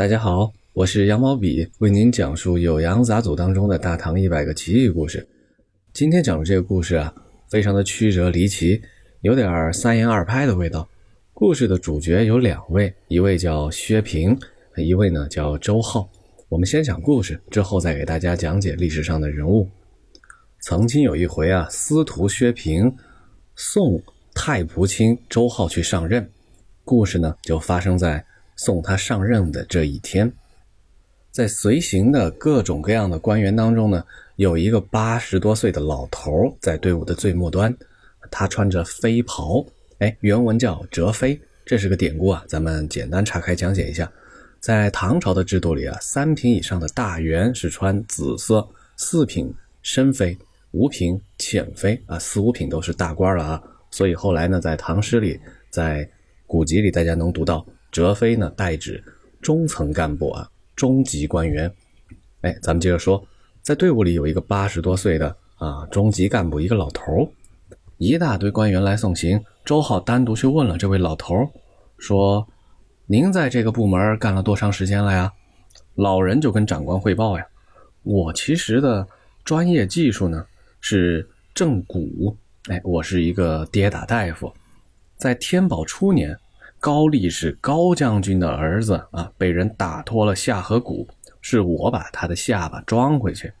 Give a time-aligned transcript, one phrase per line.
[0.00, 5.28] 大家好，我是羊毛笔，为您讲述《酉阳杂俎》当中的大唐一百个奇异故事。
[5.92, 7.14] 今天讲的这个故事啊，
[7.50, 8.80] 非常的曲折离奇，
[9.20, 10.88] 有点三言二拍的味道。
[11.34, 14.34] 故事的主角有两位，一位叫薛平，
[14.74, 16.08] 一位呢叫周浩。
[16.48, 19.68] 我们先讲故事，之后再给大家讲解历史上的人物。
[20.60, 22.90] 曾经有一回啊，司徒薛平
[23.54, 26.26] 送太仆卿周浩去上任，
[26.86, 28.24] 故事呢就发生在。
[28.62, 30.30] 送他上任的这一天，
[31.30, 34.04] 在随行的各种各样的官员当中呢，
[34.36, 37.74] 有一个八十多岁的老头在队伍的最末端，
[38.30, 39.64] 他穿着飞袍，
[40.00, 44.12] 哎，原文叫折飞，这是个典故啊，咱们简单岔开讲解一下。
[44.60, 48.68] 在唐朝的制度里啊，三品以上的大员是穿紫色，
[48.98, 50.36] 四品深飞，
[50.72, 53.62] 五品浅飞啊，四五品都是大官了啊。
[53.90, 55.40] 所以后来呢，在唐诗里，
[55.70, 56.06] 在
[56.46, 57.64] 古籍里，大家能读到。
[57.90, 59.02] 哲飞呢，代指
[59.42, 61.72] 中层干部啊，中级官员。
[62.42, 63.22] 哎，咱们接着说，
[63.62, 67.28] 在队伍里有一个八十多岁的啊中级干部，一个老头儿
[67.98, 69.42] 一大堆官员来送行。
[69.64, 71.48] 周浩单独去问了这位老头儿
[71.98, 72.46] 说
[73.06, 75.32] ：“您在这个部门干了多长时间了呀？”
[75.96, 77.46] 老人就跟长官汇报呀
[78.02, 79.06] ：“我其实的
[79.44, 80.46] 专业技术呢
[80.80, 82.36] 是正骨，
[82.68, 84.52] 哎，我是一个跌打大夫，
[85.16, 86.36] 在天宝初年。”
[86.80, 91.06] 高力士高将军的儿子啊，被人打脱了下颌骨，
[91.42, 93.52] 是我把他的下巴装回去。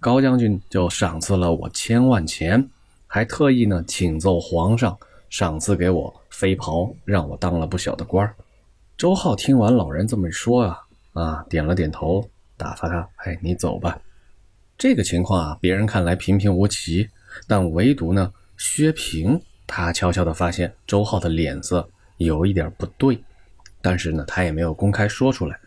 [0.00, 2.66] 高将军就赏赐了我千万钱，
[3.06, 4.96] 还特意呢请奏皇上
[5.28, 8.34] 赏赐给我飞袍，让我当了不小的官儿
[8.96, 10.80] 周浩听完老人这么一说啊，
[11.12, 12.26] 啊，点了点头，
[12.56, 14.00] 打发他，哎，你走吧。
[14.78, 17.06] 这个情况啊，别人看来平平无奇，
[17.46, 21.86] 但唯独呢，薛平他悄悄地发现周浩的脸色。
[22.18, 23.22] 有一点不对，
[23.82, 25.58] 但是呢，他也没有公开说出来。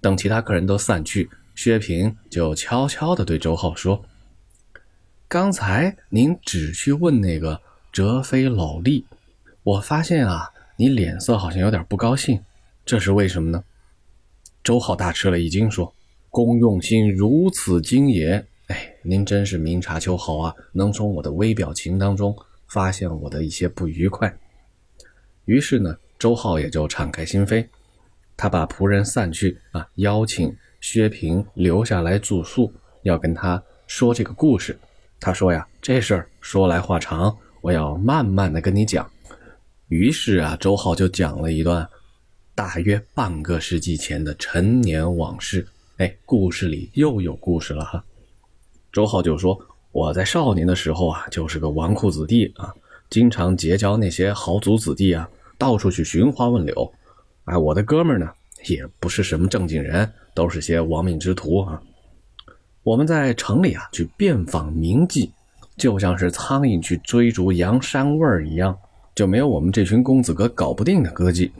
[0.00, 4.02] 等其他客人都散去，薛平就悄悄地对周浩说
[5.28, 7.60] ：“刚才您只去问那个
[7.92, 9.04] 哲飞老弟，
[9.62, 12.42] 我发现啊，你脸色好像有点不高兴，
[12.86, 13.62] 这是为什么呢？”
[14.64, 15.94] 周浩大吃了一惊，说
[16.30, 18.46] ：“公用心如此精也！
[18.68, 22.34] 哎，您真是明察秋毫啊，能从我的微表情当中
[22.68, 24.34] 发现我的一些不愉快。”
[25.50, 27.66] 于是呢，周浩也就敞开心扉，
[28.36, 32.72] 他把仆人散去啊，邀请薛平留下来住宿，
[33.02, 34.78] 要跟他说这个故事。
[35.18, 39.10] 他说呀，这事儿说来话长，我要慢慢的跟你讲。
[39.88, 41.84] 于是啊，周浩就讲了一段
[42.54, 45.66] 大约半个世纪前的陈年往事。
[45.96, 48.04] 哎，故事里又有故事了哈。
[48.92, 49.60] 周浩就说，
[49.90, 52.72] 我在少年的时候啊，就是个纨绔子弟啊，
[53.10, 55.28] 经常结交那些豪族子弟啊。
[55.60, 56.90] 到处去寻花问柳，
[57.44, 58.26] 哎，我的哥们呢，
[58.66, 61.78] 也不是什么正经人，都是些亡命之徒啊。
[62.82, 65.30] 我们在城里啊，去遍访名妓，
[65.76, 68.74] 就像是苍蝇去追逐羊膻味儿一样，
[69.14, 71.50] 就没有我们这群公子哥搞不定的歌妓。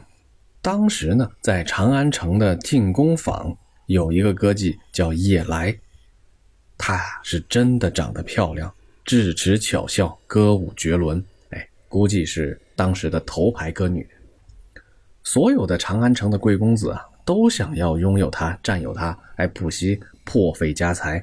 [0.63, 5.77] 当时呢，在长安城的进宫坊有一个歌妓叫夜来，
[6.75, 8.73] 她是真的长得漂亮，
[9.05, 11.23] 智齿巧笑，歌舞绝伦。
[11.91, 14.07] 估计是当时的头牌歌女，
[15.23, 21.21] 所有的长安城的贵公子啊，都想要拥有她，占有她，哎，不惜破费家财。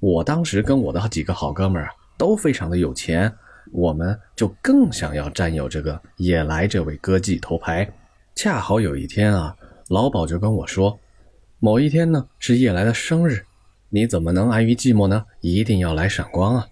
[0.00, 3.30] 我当时跟我的几个好哥们儿啊，都非常的有钱，
[3.70, 7.86] 我们就更想要占有这个野来这位歌妓头牌。
[8.34, 9.54] 恰好有一天啊，
[9.90, 10.98] 老鸨就跟我说，
[11.58, 13.44] 某一天呢是叶来的生日，
[13.90, 15.22] 你怎么能安于寂寞呢？
[15.42, 16.66] 一定要来赏光啊！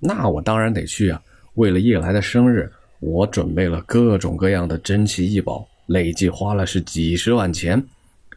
[0.00, 1.22] 那我当然得去啊。
[1.54, 2.70] 为了叶来的生日，
[3.00, 7.82] 我准备了各种各样的珍奇异宝，累计花了是几十万钱。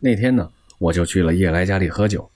[0.01, 0.49] 那天呢，
[0.79, 2.29] 我就去了叶来家里喝酒。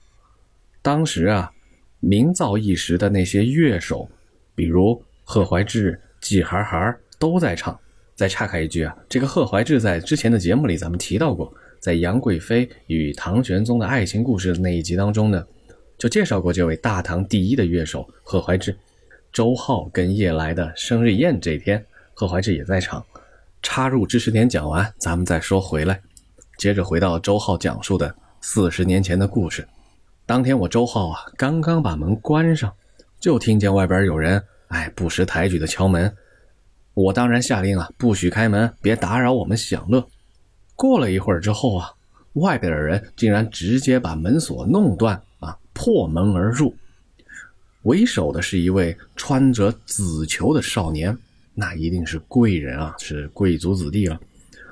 [0.80, 1.52] 当时啊，
[2.00, 4.08] 名噪一时的那些乐手，
[4.54, 7.78] 比如贺怀志、季孩孩都在唱。
[8.14, 15.46] 再岔开一句啊，这个贺怀志在之前的节目里咱们提到过，在杨贵妃与唐玄宗的爱情故事那一集当中呢，
[15.96, 18.76] 就介绍过这位大唐第一的乐手贺怀志。
[19.32, 21.84] 周浩跟叶来的生日宴这天，
[22.14, 23.04] 贺怀志也在场。
[23.62, 26.00] 插入知识点讲完，咱们再说回来。
[26.58, 29.66] 接着回到周浩讲述的四十年前的故事。
[30.26, 32.72] 当天我周浩啊，刚刚把门关上，
[33.20, 36.12] 就听见外边有人哎不识抬举的敲门。
[36.94, 40.04] 我当然下令啊，不许开门，别打扰我们享乐。
[40.74, 41.92] 过了一会儿之后啊，
[42.32, 46.74] 外边的人竟然直接把门锁弄断啊，破门而入。
[47.82, 51.16] 为首的是一位穿着紫裘的少年，
[51.54, 54.20] 那一定是贵人啊，是贵族子弟了。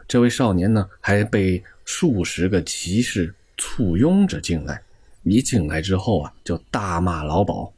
[0.07, 4.83] 这位少年呢，还被数十个骑士簇拥着进来。
[5.25, 7.71] 一进来之后啊，就大骂老鸨。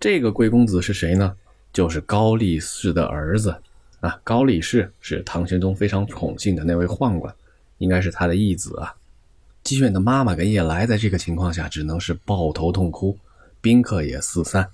[0.00, 1.34] 这个贵公子是谁呢？
[1.72, 3.54] 就是高力士的儿子
[4.00, 4.20] 啊。
[4.22, 7.34] 高力士是唐玄宗非常宠幸的那位宦官，
[7.78, 8.94] 应该是他的义子啊。
[9.62, 13.16] 姬远的妈妈跟叶来在这个情况下只能是抱头痛哭，
[13.64, 14.68] 宾客也四散。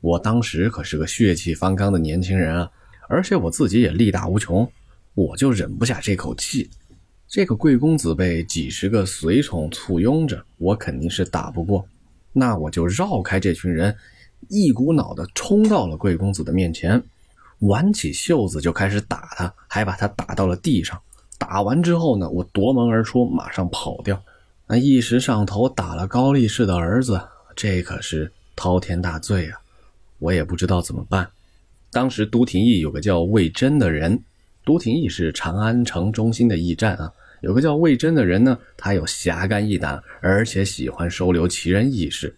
[0.00, 2.68] 我当时可是个血气方刚的年轻人啊，
[3.08, 4.68] 而且我自己也力大无穷，
[5.14, 6.68] 我就忍不下这口气。
[7.28, 11.86] 这个贵公子被几十个随从簇拥着，我肯定是打不过，
[12.32, 13.96] 那我就绕开这群人，
[14.48, 17.00] 一股脑的冲到了贵公子的面前，
[17.60, 21.00] 挽起袖子就开始打他，还把他打到了地上。
[21.38, 24.20] 打完之后呢，我夺门而出，马上跑掉。
[24.66, 27.20] 那一时上头打了高力士的儿子，
[27.58, 29.58] 这可是滔天大罪啊！
[30.20, 31.28] 我也不知道怎么办。
[31.90, 34.22] 当时都廷义有个叫魏征的人，
[34.64, 37.12] 都廷义是长安城中心的驿站啊。
[37.40, 42.32] 有个叫魏征的人呢，他有侠肝义胆，而且喜欢收留奇人异士。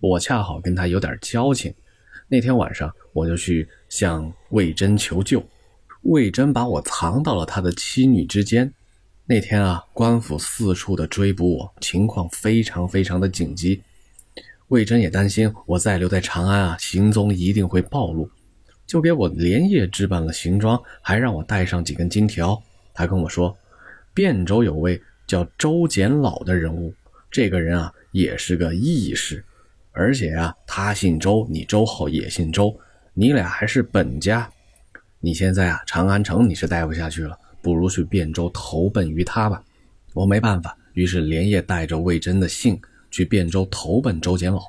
[0.00, 1.72] 我恰好跟他有点交情。
[2.26, 5.40] 那天晚上，我就去向魏征求救。
[6.02, 8.74] 魏征把我藏到了他的妻女之间。
[9.24, 13.80] 那天啊，官府四处的追捕我，情况非常非常的紧急。
[14.68, 18.28] 魏征也担心我再留在长安啊，行踪一定会暴露，
[18.86, 22.60] 就给我连夜置办了行装，还让我带上几根金条。
[22.94, 23.56] 他跟我说，
[24.14, 26.94] 汴州有位叫周简老的人物，
[27.30, 29.44] 这个人啊也是个义士，
[29.92, 32.74] 而且啊他姓周，你周浩也姓周，
[33.12, 34.50] 你俩还是本家。
[35.20, 39.62] 你现在啊，长安城你是待不下去了，不如去汴州投奔于他吧。
[40.14, 42.80] 我没办法，于是连夜带着魏征的信
[43.14, 44.60] 去汴州投奔周简老。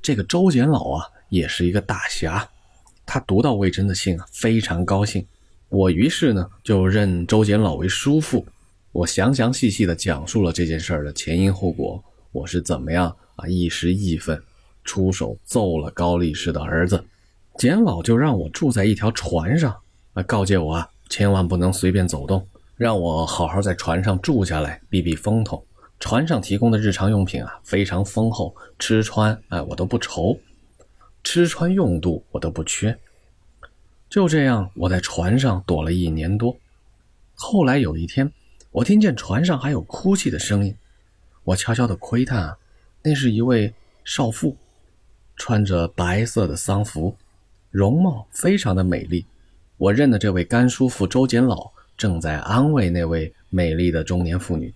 [0.00, 2.48] 这个周简老啊，也是一个大侠。
[3.04, 5.22] 他读到魏征的信啊，非常高兴。
[5.68, 8.46] 我于是呢，就认周简老为叔父。
[8.92, 14.42] 我详详细细的讲述了这件事的前因后果，我是怎么样啊一时义愤，
[14.84, 17.04] 出手揍了高力士的儿子。
[17.58, 19.76] 简老就让我住在一条船上。
[20.14, 25.62] 啊，告诫我啊，千万不能随便走动，让我好好在船上住下来，避避风头。
[26.02, 30.36] 船上提供的日常用品啊，非常丰厚，吃穿哎，我都不愁，
[31.22, 32.98] 吃穿用度我都不缺。
[34.10, 36.56] 就这样，我在船上躲了一年多。
[37.34, 38.32] 后来有一天，
[38.72, 40.74] 我听见船上还有哭泣的声音，
[41.44, 42.58] 我悄悄的窥探啊，
[43.04, 43.72] 那是一位
[44.04, 44.56] 少妇，
[45.36, 47.16] 穿着白色的丧服，
[47.70, 49.24] 容貌非常的美丽。
[49.76, 54.74] 我认得这位甘叔父周简老正在安慰那位美丽的中年妇女。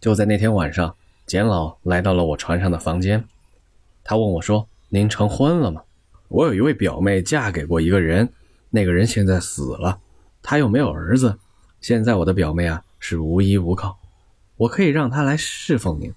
[0.00, 0.94] 就在那天晚上，
[1.26, 3.24] 简老来到了我船上的房间，
[4.02, 5.82] 他问我说：“您成婚了吗？”
[6.28, 8.32] 我有一位表妹嫁给过一个人，
[8.70, 9.98] 那个人现在死了，
[10.42, 11.38] 他又没有儿子，
[11.80, 13.98] 现在我的表妹啊是无依无靠，
[14.56, 16.12] 我可以让她来侍奉您。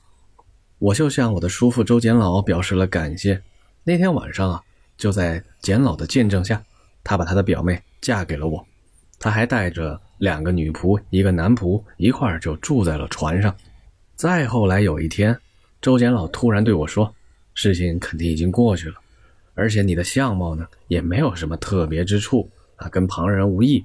[0.79, 3.41] 我就向我的叔父周简老表示了感谢。
[3.83, 4.61] 那天晚上啊，
[4.97, 6.63] 就在简老的见证下，
[7.03, 7.81] 他把他的表妹。
[8.01, 8.67] 嫁给了我，
[9.17, 13.55] 他还带着两个女仆、一个男仆一块儿就住在了船上。
[14.23, 15.37] 再后来有一天，
[15.81, 17.13] 周简老突然对我说
[17.53, 18.95] ：“事情肯定已经过去了，
[19.53, 23.83] 而且你的相貌呢也没有什么特别之处啊，跟旁人无异。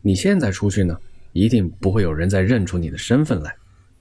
[0.00, 0.98] 你现在出去呢，
[1.34, 3.54] 一定不会有人再认出你的身份来。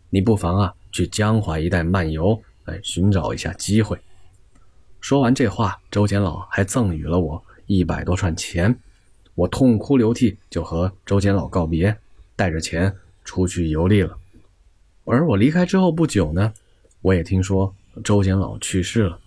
[0.10, 4.00] 你不妨啊去江淮一带漫游，来寻找一下机会。”
[5.02, 8.74] 说完这话，周简老还赠予了我一百多串钱。
[9.36, 11.94] 我痛哭流涕，就和周简老告别，
[12.38, 14.18] 带着钱出去游历了。
[15.10, 16.54] 而我离开之后不久呢，
[17.02, 17.74] 我也听说
[18.04, 19.18] 周简老去世了。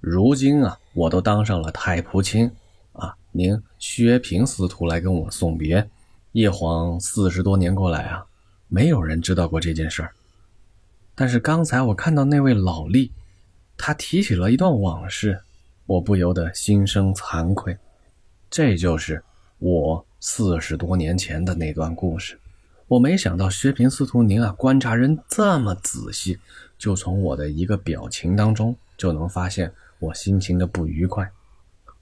[0.00, 2.50] 如今啊，我都当上了太仆卿
[2.92, 5.86] 啊，您薛平司徒来跟我送别。
[6.32, 8.24] 叶皇四十多年过来啊，
[8.68, 10.10] 没有人知道过这件事儿。
[11.14, 13.10] 但是刚才我看到那位老吏，
[13.76, 15.38] 他提起了一段往事，
[15.84, 17.76] 我不由得心生惭愧。
[18.48, 19.22] 这就是。
[19.58, 22.40] 我四十多年前的那段故事，
[22.90, 26.36] 我没想到薛平司徒您啊，观察人这么仔细，
[26.76, 31.30] 就从我的一个表情当中就能发现我心情的不愉快。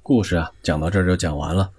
[0.03, 1.71] 故事啊，讲到这儿就讲完了。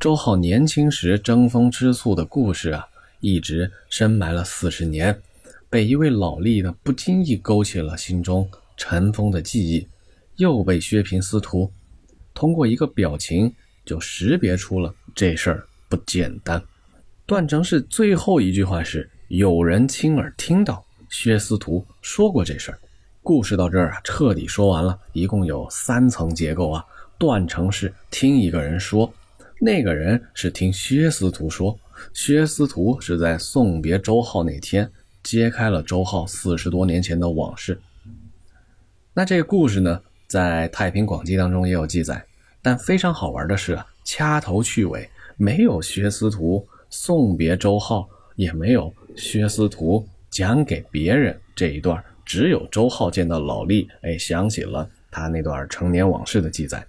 [0.00, 2.86] 周浩年轻时争风吃醋的故事啊，
[3.20, 5.20] 一直深埋了四十年，
[5.68, 9.86] 被一位老吏呢不经意勾起了心中尘封的记忆，
[10.36, 11.70] 又被薛平司徒
[12.32, 13.54] 通过一个表情。
[13.84, 16.60] 就识别出了这事儿不简单。
[17.26, 22.78] 段成式最后一句话是：“有人亲耳听到薛司徒说过这事儿。”
[23.20, 24.96] 故事到这儿啊，彻底说完了。
[25.12, 26.84] 一共有三层结构啊。
[27.18, 29.12] 段成式听一个人说，
[29.58, 31.76] 那个人是听薛司徒说，
[32.14, 34.88] 薛司徒是在送别周浩那天
[35.24, 37.76] 揭开了周浩四十多年前的往事。
[39.12, 42.24] 那这个故事呢，在《太平广记》当中也有记载，
[42.62, 56.86] 但非常好玩的是啊，掐头去尾，没有薛司徒送别周浩，也没有薛司徒讲给别人这一段，只有周浩见到老厉，哎，想起了他那段成年往事的记载。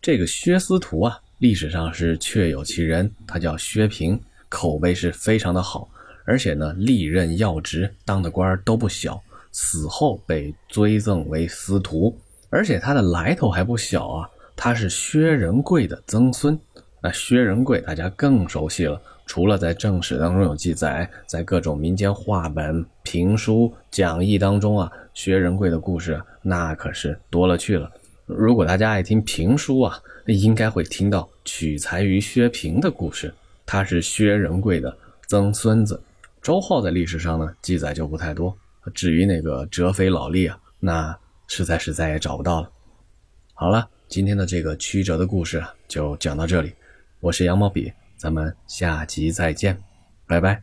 [0.00, 5.88] 这个薛司徒啊，历史上是确有其人，他叫薛平，口碑是非常的好，
[6.24, 9.20] 而且呢，历任要职，当的官都不小，
[9.52, 12.16] 死后被追赠为司徒，
[12.50, 16.58] 而且他的来头还不小啊，他是薛仁贵的曾孙。
[17.02, 27.90] 那薛仁贵大家更熟悉了，除了在正史当中有记载，在各种民间话本、评书、讲义当中啊，薛仁贵的故事那可是多了去了。
[28.24, 33.32] 如果大家爱听评书啊，应该会听到取材于薛平的故事。
[33.66, 36.00] 他是薛仁贵的曾孙子。
[36.40, 38.56] 周浩在历史上呢记载就不太多。
[38.94, 41.16] 至于那个折飞老厉啊，那
[41.48, 42.70] 实在是再也找不到了。
[43.54, 46.72] 好了，今天的这个曲折的故事啊就讲到这里。
[47.18, 49.78] 我是羊毛笔，咱们下集再见，
[50.26, 50.62] 拜拜。